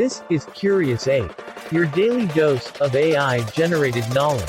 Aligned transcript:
This 0.00 0.22
is 0.30 0.46
Curious 0.54 1.06
Ape, 1.08 1.30
your 1.70 1.84
daily 1.84 2.26
dose 2.28 2.72
of 2.80 2.96
AI 2.96 3.44
generated 3.50 4.02
knowledge. 4.14 4.48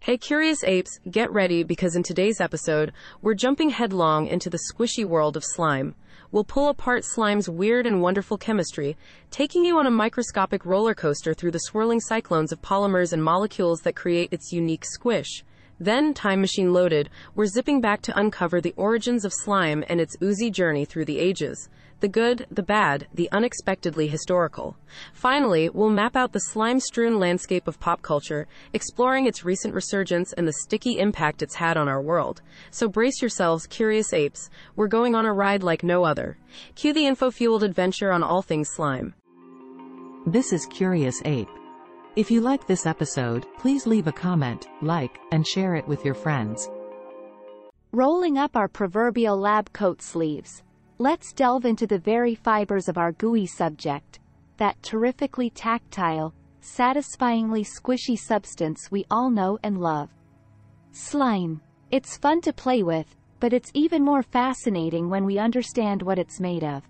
Hey 0.00 0.18
curious 0.18 0.62
apes, 0.62 1.00
get 1.10 1.32
ready 1.32 1.62
because 1.62 1.96
in 1.96 2.02
today's 2.02 2.38
episode, 2.38 2.92
we're 3.22 3.32
jumping 3.32 3.70
headlong 3.70 4.26
into 4.26 4.50
the 4.50 4.58
squishy 4.70 5.06
world 5.06 5.38
of 5.38 5.44
slime. 5.44 5.94
We'll 6.32 6.44
pull 6.44 6.68
apart 6.68 7.04
slime's 7.04 7.48
weird 7.48 7.86
and 7.86 8.00
wonderful 8.00 8.38
chemistry, 8.38 8.96
taking 9.32 9.64
you 9.64 9.78
on 9.78 9.86
a 9.88 9.90
microscopic 9.90 10.64
roller 10.64 10.94
coaster 10.94 11.34
through 11.34 11.50
the 11.50 11.58
swirling 11.58 11.98
cyclones 11.98 12.52
of 12.52 12.62
polymers 12.62 13.12
and 13.12 13.24
molecules 13.24 13.80
that 13.80 13.96
create 13.96 14.32
its 14.32 14.52
unique 14.52 14.84
squish. 14.84 15.42
Then, 15.80 16.14
time 16.14 16.40
machine 16.40 16.72
loaded, 16.72 17.10
we're 17.34 17.46
zipping 17.46 17.80
back 17.80 18.00
to 18.02 18.16
uncover 18.16 18.60
the 18.60 18.74
origins 18.76 19.24
of 19.24 19.32
slime 19.32 19.82
and 19.88 20.00
its 20.00 20.16
oozy 20.22 20.52
journey 20.52 20.84
through 20.84 21.06
the 21.06 21.18
ages 21.18 21.68
the 22.00 22.08
good, 22.08 22.46
the 22.50 22.62
bad, 22.62 23.06
the 23.14 23.30
unexpectedly 23.32 24.08
historical. 24.08 24.76
Finally, 25.12 25.68
we'll 25.70 25.90
map 25.90 26.16
out 26.16 26.32
the 26.32 26.40
slime 26.40 26.80
strewn 26.80 27.18
landscape 27.18 27.68
of 27.68 27.78
pop 27.78 28.02
culture, 28.02 28.46
exploring 28.72 29.26
its 29.26 29.44
recent 29.44 29.74
resurgence 29.74 30.32
and 30.32 30.48
the 30.48 30.52
sticky 30.52 30.98
impact 30.98 31.42
it's 31.42 31.54
had 31.54 31.76
on 31.76 31.88
our 31.88 32.02
world. 32.02 32.42
So 32.70 32.88
brace 32.88 33.20
yourselves, 33.20 33.66
curious 33.66 34.12
apes. 34.12 34.50
We're 34.76 34.88
going 34.88 35.14
on 35.14 35.26
a 35.26 35.32
ride 35.32 35.62
like 35.62 35.82
no 35.82 36.04
other. 36.04 36.38
Cue 36.74 36.92
the 36.92 37.06
info 37.06 37.30
fueled 37.30 37.62
adventure 37.62 38.12
on 38.12 38.22
all 38.22 38.42
things 38.42 38.70
slime. 38.70 39.14
This 40.26 40.52
is 40.52 40.66
Curious 40.66 41.22
Ape. 41.24 41.48
If 42.16 42.30
you 42.30 42.40
like 42.40 42.66
this 42.66 42.86
episode, 42.86 43.46
please 43.58 43.86
leave 43.86 44.06
a 44.06 44.12
comment, 44.12 44.68
like, 44.82 45.18
and 45.32 45.46
share 45.46 45.76
it 45.76 45.86
with 45.86 46.04
your 46.04 46.14
friends. 46.14 46.68
Rolling 47.92 48.36
up 48.36 48.56
our 48.56 48.68
proverbial 48.68 49.36
lab 49.36 49.72
coat 49.72 50.02
sleeves. 50.02 50.62
Let's 51.02 51.32
delve 51.32 51.64
into 51.64 51.86
the 51.86 51.98
very 51.98 52.34
fibers 52.34 52.86
of 52.86 52.98
our 52.98 53.12
gooey 53.12 53.46
subject, 53.46 54.20
that 54.58 54.82
terrifically 54.82 55.48
tactile, 55.48 56.34
satisfyingly 56.60 57.64
squishy 57.64 58.18
substance 58.18 58.90
we 58.90 59.06
all 59.10 59.30
know 59.30 59.58
and 59.62 59.80
love. 59.80 60.10
Slime. 60.92 61.62
It's 61.90 62.18
fun 62.18 62.42
to 62.42 62.52
play 62.52 62.82
with, 62.82 63.16
but 63.38 63.54
it's 63.54 63.70
even 63.72 64.04
more 64.04 64.22
fascinating 64.22 65.08
when 65.08 65.24
we 65.24 65.38
understand 65.38 66.02
what 66.02 66.18
it's 66.18 66.38
made 66.38 66.64
of. 66.64 66.82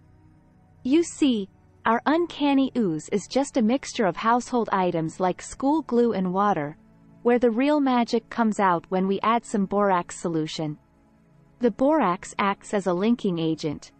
You 0.82 1.04
see, 1.04 1.48
our 1.86 2.02
uncanny 2.04 2.72
ooze 2.76 3.08
is 3.10 3.28
just 3.28 3.58
a 3.58 3.62
mixture 3.62 4.06
of 4.06 4.16
household 4.16 4.68
items 4.72 5.20
like 5.20 5.40
school 5.40 5.82
glue 5.82 6.14
and 6.14 6.34
water, 6.34 6.76
where 7.22 7.38
the 7.38 7.52
real 7.52 7.78
magic 7.78 8.28
comes 8.28 8.58
out 8.58 8.84
when 8.88 9.06
we 9.06 9.20
add 9.20 9.44
some 9.44 9.66
borax 9.66 10.18
solution. 10.18 10.78
The 11.60 11.70
borax 11.70 12.34
acts 12.40 12.74
as 12.74 12.88
a 12.88 12.92
linking 12.92 13.38
agent, 13.38 13.92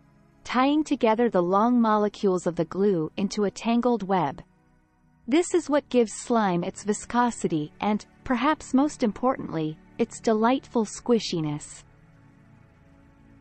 tying 0.51 0.83
together 0.83 1.31
the 1.31 1.41
long 1.41 1.81
molecules 1.81 2.45
of 2.45 2.57
the 2.57 2.65
glue 2.65 3.09
into 3.17 3.45
a 3.45 3.51
tangled 3.53 4.03
web. 4.03 4.43
This 5.29 5.55
is 5.55 5.71
what 5.71 5.89
gives 5.91 6.13
slime 6.13 6.65
its 6.65 6.83
viscosity 6.83 7.73
and, 7.81 8.05
perhaps 8.25 8.75
most 8.75 9.05
importantly, 9.05 9.79
its 9.99 10.19
delightful 10.19 10.85
squishiness. 10.85 11.85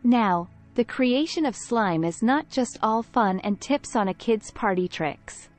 Now, 0.04 0.50
the 0.76 0.84
creation 0.84 1.48
of 1.48 1.56
slime 1.56 2.04
is 2.04 2.22
not 2.22 2.48
just 2.48 2.78
all 2.84 3.02
fun 3.02 3.40
and 3.40 3.60
tips 3.60 3.96
on 3.96 4.10
a 4.10 4.14
kid's 4.14 4.52
party 4.52 4.88
tricks. 4.88 5.50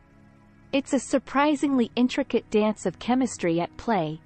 It's 0.73 0.93
a 0.93 1.01
surprisingly 1.01 1.91
intricate 1.97 2.49
dance 2.51 2.87
of 2.87 3.01
chemistry 3.01 3.61
at 3.61 3.77
play. 3.77 4.21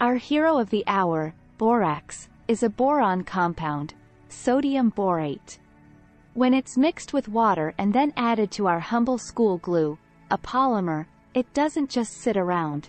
Our 0.00 0.14
hero 0.14 0.56
of 0.56 0.70
the 0.70 0.84
hour, 0.86 1.34
borax, 1.58 2.30
is 2.48 2.62
a 2.62 2.70
boron 2.70 3.24
compound, 3.24 3.92
sodium 4.30 4.90
borate. 4.90 5.58
When 6.40 6.54
it's 6.54 6.78
mixed 6.78 7.12
with 7.12 7.28
water 7.28 7.74
and 7.76 7.92
then 7.92 8.14
added 8.16 8.50
to 8.52 8.66
our 8.66 8.80
humble 8.80 9.18
school 9.18 9.58
glue, 9.58 9.98
a 10.30 10.38
polymer, 10.38 11.04
it 11.34 11.52
doesn't 11.52 11.90
just 11.90 12.14
sit 12.14 12.34
around. 12.38 12.88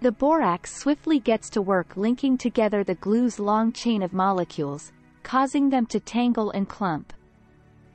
The 0.00 0.10
borax 0.10 0.74
swiftly 0.74 1.20
gets 1.20 1.48
to 1.50 1.62
work 1.62 1.96
linking 1.96 2.36
together 2.36 2.82
the 2.82 2.96
glue's 2.96 3.38
long 3.38 3.70
chain 3.70 4.02
of 4.02 4.12
molecules, 4.12 4.90
causing 5.22 5.70
them 5.70 5.86
to 5.86 6.00
tangle 6.00 6.50
and 6.50 6.68
clump. 6.68 7.12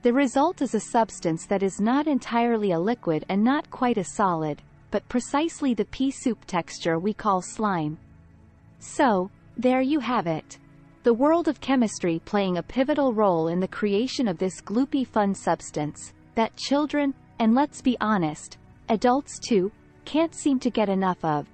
The 0.03 0.13
result 0.13 0.61
is 0.61 0.73
a 0.73 0.79
substance 0.79 1.45
that 1.47 1.63
is 1.63 1.81
not 1.81 2.07
entirely 2.07 2.71
a 2.71 2.79
liquid 2.79 3.25
and 3.27 3.43
not 3.43 3.69
quite 3.71 3.97
a 3.97 4.05
solid, 4.05 4.61
but 4.89 5.09
precisely 5.09 5.73
the 5.73 5.83
pea 5.83 6.11
soup 6.11 6.45
texture 6.45 6.97
we 6.97 7.13
call 7.13 7.41
slime. 7.41 7.97
So, 8.79 9.31
there 9.57 9.81
you 9.81 9.99
have 9.99 10.27
it 10.27 10.59
the 11.03 11.13
world 11.13 11.47
of 11.47 11.59
chemistry 11.61 12.21
playing 12.25 12.57
a 12.57 12.63
pivotal 12.63 13.13
role 13.13 13.47
in 13.47 13.59
the 13.59 13.67
creation 13.67 14.27
of 14.27 14.37
this 14.37 14.61
gloopy 14.61 15.05
fun 15.05 15.33
substance, 15.33 16.13
that 16.35 16.55
children, 16.55 17.13
and 17.39 17.55
let's 17.55 17.81
be 17.81 17.97
honest, 17.99 18.59
adults 18.89 19.39
too, 19.39 19.71
can't 20.05 20.35
seem 20.35 20.59
to 20.59 20.69
get 20.69 20.89
enough 20.89 21.23
of. 21.25 21.47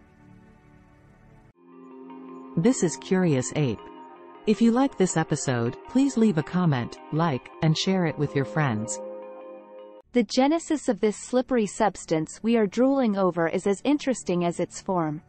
This 2.57 2.84
is 2.84 2.97
Curious 2.97 3.53
Ape. 3.56 3.80
If 4.47 4.62
you 4.62 4.72
like 4.72 4.97
this 4.97 5.16
episode, 5.16 5.78
please 5.88 6.18
leave 6.18 6.38
a 6.38 6.44
comment, 6.44 6.97
like, 7.13 7.50
and 7.62 7.78
share 7.78 8.06
it 8.06 8.18
with 8.18 8.36
your 8.36 8.46
friends. 8.46 9.00
The 10.12 10.24
genesis 10.24 10.90
of 10.90 11.00
this 11.00 11.16
slippery 11.16 11.68
substance 11.68 12.41
we 12.44 12.57
are 12.57 12.66
drooling 12.66 13.18
over 13.18 13.47
is 13.47 13.68
as 13.68 13.81
interesting 13.86 14.44
as 14.44 14.59
its 14.59 14.81
form. 14.81 15.22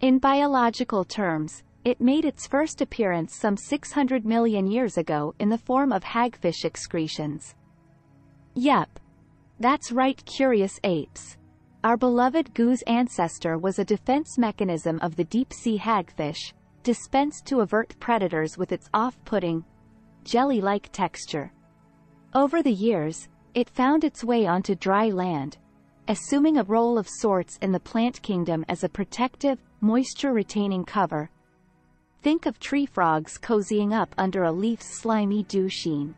In 0.00 0.18
biological 0.18 1.04
terms, 1.04 1.62
it 1.84 2.00
made 2.00 2.24
its 2.24 2.46
first 2.46 2.80
appearance 2.80 3.36
some 3.36 3.56
600 3.56 4.24
million 4.24 4.66
years 4.66 4.96
ago 4.96 5.34
in 5.38 5.50
the 5.50 5.58
form 5.58 5.92
of 5.92 6.02
hagfish 6.02 6.64
excretions. 6.64 7.54
Yep. 8.54 8.98
That's 9.60 9.92
right 9.92 10.24
curious 10.24 10.80
apes. 10.82 11.36
Our 11.84 11.98
beloved 11.98 12.54
goo's 12.54 12.82
ancestor 12.82 13.58
was 13.58 13.78
a 13.78 13.84
defense 13.84 14.38
mechanism 14.38 14.98
of 15.02 15.16
the 15.16 15.24
deep-sea 15.24 15.78
hagfish, 15.78 16.54
dispensed 16.82 17.44
to 17.46 17.60
avert 17.60 17.94
predators 18.00 18.56
with 18.56 18.72
its 18.72 18.88
off-putting, 18.94 19.64
jelly-like 20.24 20.90
texture. 20.92 21.52
Over 22.34 22.62
the 22.62 22.72
years, 22.72 23.28
it 23.54 23.68
found 23.68 24.02
its 24.04 24.24
way 24.24 24.46
onto 24.46 24.74
dry 24.74 25.10
land, 25.10 25.58
assuming 26.08 26.56
a 26.56 26.64
role 26.64 26.96
of 26.96 27.08
sorts 27.08 27.58
in 27.60 27.72
the 27.72 27.80
plant 27.80 28.22
kingdom 28.22 28.64
as 28.68 28.82
a 28.82 28.88
protective, 28.88 29.58
moisture-retaining 29.80 30.84
cover, 30.84 31.30
Think 32.24 32.46
of 32.46 32.58
tree 32.58 32.86
frogs 32.86 33.36
cozying 33.36 33.92
up 33.92 34.14
under 34.16 34.44
a 34.44 34.50
leaf's 34.50 34.86
slimy 34.86 35.42
dew 35.42 35.68
sheen. 35.68 36.14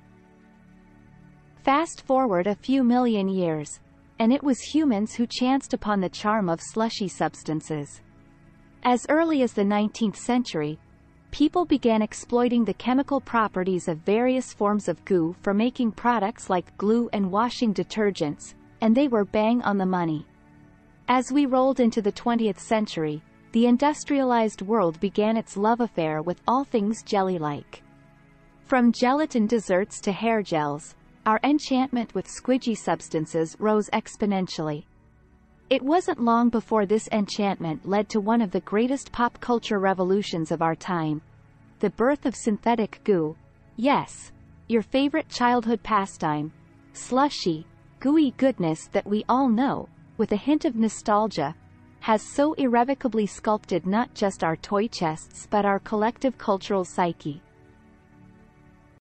Fast 1.64 2.06
forward 2.06 2.46
a 2.46 2.54
few 2.54 2.84
million 2.84 3.28
years, 3.28 3.80
and 4.20 4.32
it 4.32 4.44
was 4.44 4.60
humans 4.60 5.14
who 5.14 5.26
chanced 5.26 5.74
upon 5.74 6.00
the 6.00 6.08
charm 6.08 6.48
of 6.48 6.60
slushy 6.62 7.08
substances. 7.08 8.02
As 8.84 9.04
early 9.08 9.42
as 9.42 9.52
the 9.52 9.64
19th 9.64 10.14
century, 10.14 10.78
people 11.32 11.64
began 11.64 12.02
exploiting 12.02 12.64
the 12.64 12.74
chemical 12.74 13.20
properties 13.20 13.88
of 13.88 13.98
various 13.98 14.52
forms 14.52 14.86
of 14.86 15.04
goo 15.06 15.34
for 15.40 15.52
making 15.52 15.90
products 15.90 16.48
like 16.48 16.78
glue 16.78 17.10
and 17.12 17.32
washing 17.32 17.74
detergents, 17.74 18.54
and 18.80 18.96
they 18.96 19.08
were 19.08 19.24
bang 19.24 19.60
on 19.62 19.76
the 19.76 19.84
money. 19.84 20.24
As 21.08 21.32
we 21.32 21.46
rolled 21.46 21.80
into 21.80 22.00
the 22.00 22.12
20th 22.12 22.60
century, 22.60 23.24
the 23.56 23.64
industrialized 23.64 24.60
world 24.60 25.00
began 25.00 25.34
its 25.34 25.56
love 25.56 25.80
affair 25.80 26.20
with 26.20 26.42
all 26.46 26.62
things 26.62 27.02
jelly-like. 27.02 27.82
From 28.66 28.92
gelatin 28.92 29.46
desserts 29.46 29.98
to 30.02 30.12
hair 30.12 30.42
gels, 30.42 30.94
our 31.24 31.40
enchantment 31.42 32.14
with 32.14 32.28
squidgy 32.28 32.76
substances 32.76 33.56
rose 33.58 33.88
exponentially. 33.94 34.84
It 35.70 35.80
wasn't 35.80 36.20
long 36.20 36.50
before 36.50 36.84
this 36.84 37.08
enchantment 37.12 37.88
led 37.88 38.10
to 38.10 38.20
one 38.20 38.42
of 38.42 38.50
the 38.50 38.60
greatest 38.60 39.10
pop 39.10 39.40
culture 39.40 39.78
revolutions 39.78 40.52
of 40.52 40.60
our 40.60 40.74
time. 40.74 41.22
The 41.78 41.88
birth 41.88 42.26
of 42.26 42.36
synthetic 42.36 43.00
goo. 43.04 43.36
Yes, 43.76 44.32
your 44.68 44.82
favorite 44.82 45.30
childhood 45.30 45.82
pastime. 45.82 46.52
Slushy, 46.92 47.66
gooey 48.00 48.32
goodness 48.36 48.90
that 48.92 49.06
we 49.06 49.24
all 49.30 49.48
know, 49.48 49.88
with 50.18 50.32
a 50.32 50.36
hint 50.36 50.66
of 50.66 50.76
nostalgia, 50.76 51.54
has 52.06 52.22
so 52.22 52.52
irrevocably 52.52 53.26
sculpted 53.26 53.84
not 53.84 54.14
just 54.14 54.44
our 54.44 54.54
toy 54.54 54.86
chests 54.86 55.48
but 55.50 55.64
our 55.64 55.80
collective 55.80 56.38
cultural 56.38 56.84
psyche. 56.84 57.42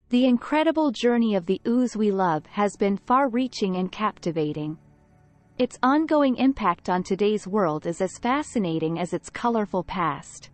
The 0.08 0.26
incredible 0.26 0.90
journey 0.90 1.36
of 1.36 1.46
the 1.46 1.60
ooze 1.68 1.96
we 1.96 2.10
love 2.10 2.44
has 2.46 2.74
been 2.74 2.96
far-reaching 2.96 3.76
and 3.76 3.92
captivating. 3.92 4.76
Its 5.56 5.78
ongoing 5.84 6.34
impact 6.34 6.88
on 6.88 7.04
today's 7.04 7.46
world 7.46 7.86
is 7.86 8.00
as 8.00 8.18
fascinating 8.18 8.98
as 8.98 9.12
its 9.12 9.30
colorful 9.30 9.84
past. 9.84 10.50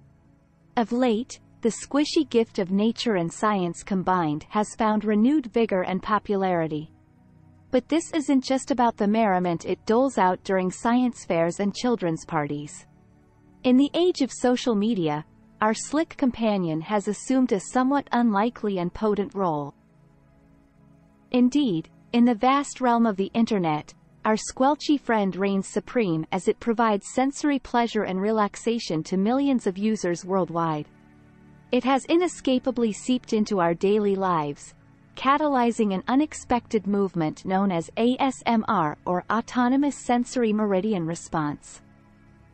Of 0.76 0.92
late, 0.92 1.40
the 1.62 1.70
squishy 1.70 2.28
gift 2.28 2.58
of 2.58 2.70
nature 2.70 3.14
and 3.14 3.32
science 3.32 3.82
combined 3.82 4.44
has 4.50 4.74
found 4.74 5.06
renewed 5.06 5.46
vigor 5.46 5.84
and 5.84 6.02
popularity. 6.02 6.91
But 7.72 7.88
this 7.88 8.12
isn't 8.12 8.44
just 8.44 8.70
about 8.70 8.98
the 8.98 9.08
merriment 9.08 9.64
it 9.64 9.84
doles 9.86 10.18
out 10.18 10.44
during 10.44 10.70
science 10.70 11.24
fairs 11.24 11.58
and 11.58 11.74
children's 11.74 12.26
parties. 12.26 12.86
In 13.64 13.78
the 13.78 13.90
age 13.94 14.20
of 14.20 14.30
social 14.30 14.74
media, 14.74 15.24
our 15.62 15.72
slick 15.72 16.14
companion 16.18 16.82
has 16.82 17.08
assumed 17.08 17.50
a 17.50 17.60
somewhat 17.60 18.08
unlikely 18.12 18.78
and 18.78 18.92
potent 18.92 19.34
role. 19.34 19.72
Indeed, 21.30 21.88
in 22.12 22.26
the 22.26 22.34
vast 22.34 22.82
realm 22.82 23.06
of 23.06 23.16
the 23.16 23.30
internet, 23.32 23.94
our 24.26 24.36
squelchy 24.36 25.00
friend 25.00 25.34
reigns 25.34 25.66
supreme 25.66 26.26
as 26.30 26.48
it 26.48 26.60
provides 26.60 27.14
sensory 27.14 27.58
pleasure 27.58 28.02
and 28.02 28.20
relaxation 28.20 29.02
to 29.04 29.16
millions 29.16 29.66
of 29.66 29.78
users 29.78 30.26
worldwide. 30.26 30.88
It 31.70 31.84
has 31.84 32.04
inescapably 32.04 32.92
seeped 32.92 33.32
into 33.32 33.60
our 33.60 33.72
daily 33.72 34.14
lives, 34.14 34.74
catalyzing 35.16 35.94
an 35.94 36.02
unexpected 36.08 36.86
movement 36.86 37.44
known 37.44 37.70
as 37.70 37.90
ASMR 37.96 38.96
or 39.04 39.24
Autonomous 39.30 39.96
Sensory 39.96 40.52
Meridian 40.52 41.06
Response. 41.06 41.82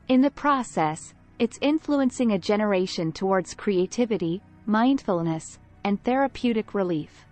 In 0.09 0.21
the 0.21 0.31
process, 0.31 1.15
it's 1.39 1.59
influencing 1.61 2.33
a 2.33 2.39
generation 2.39 3.13
towards 3.13 3.55
creativity, 3.55 4.43
mindfulness, 4.67 5.59
and 5.85 6.03
therapeutic 6.03 6.75
relief. 6.75 7.25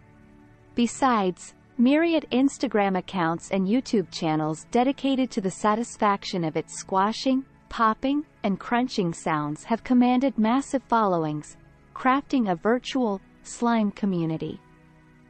Besides, 0.75 1.55
myriad 1.79 2.26
Instagram 2.32 2.99
accounts 2.99 3.50
and 3.50 3.67
YouTube 3.67 4.11
channels 4.11 4.67
dedicated 4.70 5.31
to 5.32 5.40
the 5.40 5.50
satisfaction 5.50 6.44
of 6.44 6.56
its 6.56 6.79
squashing, 6.79 7.44
popping, 7.69 8.25
and 8.44 8.61
crunching 8.61 9.12
sounds 9.12 9.64
have 9.64 9.82
commanded 9.82 10.38
massive 10.38 10.82
followings, 10.84 11.56
crafting 11.94 12.50
a 12.50 12.56
virtual, 12.56 13.20
slime 13.43 13.90
community. 13.90 14.61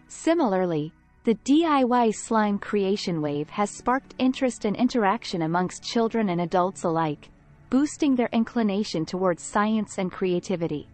Similarly, 0.09 0.93
the 1.25 1.35
DIY 1.35 2.15
slime 2.15 2.59
creation 2.59 3.21
wave 3.21 3.49
has 3.51 3.71
sparked 3.71 4.15
interest 4.19 4.65
and 4.65 4.77
interaction 4.77 5.43
amongst 5.43 5.83
children 5.83 6.29
and 6.29 6.41
adults 6.41 6.85
alike, 6.85 7.29
boosting 7.71 8.15
their 8.15 8.29
inclination 8.33 9.05
towards 9.05 9.43
science 9.43 9.99
and 9.99 10.13
creativity. 10.13 10.89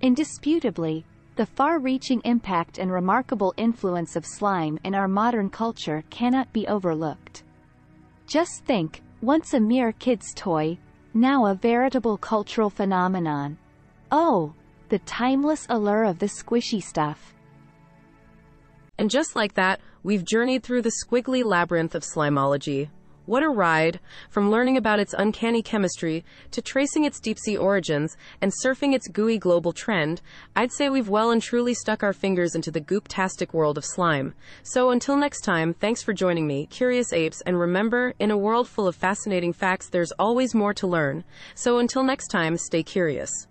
Indisputably, 0.00 1.04
the 1.36 1.44
far-reaching 1.44 2.22
impact 2.24 2.78
and 2.78 2.90
remarkable 2.90 3.52
influence 3.56 4.16
of 4.16 4.24
slime 4.24 4.78
in 4.84 4.94
our 4.94 5.08
modern 5.08 5.50
culture 5.50 6.02
cannot 6.08 6.52
be 6.52 6.66
overlooked. 6.66 7.44
Just 8.26 8.64
think, 8.64 9.02
once 9.20 9.52
a 9.52 9.60
mere 9.60 9.92
kid's 9.92 10.32
toy, 10.34 10.78
now 11.12 11.46
a 11.46 11.54
veritable 11.54 12.16
cultural 12.16 12.70
phenomenon. 12.70 13.58
Oh, 14.10 14.54
the 14.88 15.00
timeless 15.00 15.66
allure 15.68 16.04
of 16.04 16.18
the 16.18 16.26
squishy 16.26 16.82
stuff. 16.82 17.34
And 19.00 19.08
just 19.08 19.34
like 19.34 19.54
that, 19.54 19.80
we've 20.02 20.26
journeyed 20.26 20.62
through 20.62 20.82
the 20.82 20.92
squiggly 21.02 21.42
labyrinth 21.42 21.94
of 21.94 22.02
slimology. 22.02 22.90
What 23.24 23.42
a 23.42 23.48
ride! 23.48 23.98
From 24.28 24.50
learning 24.50 24.76
about 24.76 25.00
its 25.00 25.14
uncanny 25.16 25.62
chemistry, 25.62 26.22
to 26.50 26.60
tracing 26.60 27.06
its 27.06 27.18
deep 27.18 27.38
sea 27.38 27.56
origins, 27.56 28.18
and 28.42 28.52
surfing 28.62 28.92
its 28.92 29.08
gooey 29.08 29.38
global 29.38 29.72
trend, 29.72 30.20
I'd 30.54 30.70
say 30.70 30.90
we've 30.90 31.08
well 31.08 31.30
and 31.30 31.40
truly 31.40 31.72
stuck 31.72 32.02
our 32.02 32.12
fingers 32.12 32.54
into 32.54 32.70
the 32.70 32.82
gooptastic 32.82 33.54
world 33.54 33.78
of 33.78 33.86
slime. 33.86 34.34
So 34.62 34.90
until 34.90 35.16
next 35.16 35.44
time, 35.44 35.72
thanks 35.72 36.02
for 36.02 36.12
joining 36.12 36.46
me, 36.46 36.66
Curious 36.66 37.10
Apes, 37.10 37.40
and 37.46 37.58
remember, 37.58 38.12
in 38.18 38.30
a 38.30 38.36
world 38.36 38.68
full 38.68 38.86
of 38.86 38.96
fascinating 38.96 39.54
facts, 39.54 39.88
there's 39.88 40.12
always 40.18 40.54
more 40.54 40.74
to 40.74 40.86
learn. 40.86 41.24
So 41.54 41.78
until 41.78 42.02
next 42.02 42.26
time, 42.28 42.58
stay 42.58 42.82
curious. 42.82 43.46